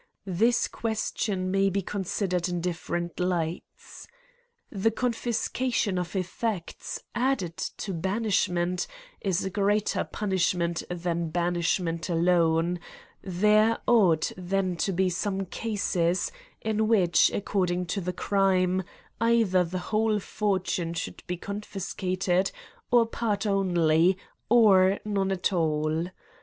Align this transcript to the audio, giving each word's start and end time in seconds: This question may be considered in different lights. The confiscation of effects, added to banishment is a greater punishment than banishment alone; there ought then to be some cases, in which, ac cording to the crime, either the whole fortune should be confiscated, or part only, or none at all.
This 0.25 0.67
question 0.67 1.51
may 1.51 1.69
be 1.69 1.83
considered 1.83 2.49
in 2.49 2.59
different 2.59 3.19
lights. 3.19 4.07
The 4.71 4.89
confiscation 4.89 5.99
of 5.99 6.15
effects, 6.15 7.03
added 7.13 7.55
to 7.77 7.93
banishment 7.93 8.87
is 9.19 9.45
a 9.45 9.51
greater 9.51 10.03
punishment 10.03 10.81
than 10.89 11.29
banishment 11.29 12.09
alone; 12.09 12.79
there 13.21 13.77
ought 13.85 14.31
then 14.35 14.75
to 14.77 14.91
be 14.91 15.07
some 15.11 15.45
cases, 15.45 16.31
in 16.61 16.87
which, 16.87 17.29
ac 17.29 17.41
cording 17.41 17.85
to 17.85 18.01
the 18.01 18.11
crime, 18.11 18.81
either 19.21 19.63
the 19.63 19.77
whole 19.91 20.17
fortune 20.19 20.95
should 20.95 21.21
be 21.27 21.37
confiscated, 21.37 22.49
or 22.89 23.05
part 23.05 23.45
only, 23.45 24.17
or 24.49 24.97
none 25.05 25.31
at 25.31 25.53
all. 25.53 26.07